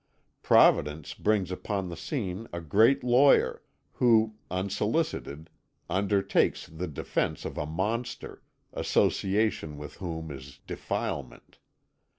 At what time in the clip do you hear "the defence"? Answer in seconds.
6.65-7.45